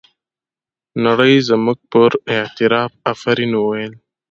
نړۍ 1.05 1.35
زموږ 1.49 1.77
پر 1.91 2.11
اعتراف 2.35 2.91
افرین 3.11 3.51
وویل. 3.55 3.93